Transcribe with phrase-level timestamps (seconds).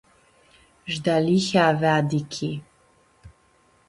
[0.91, 2.51] Sh-delihea avea dichi.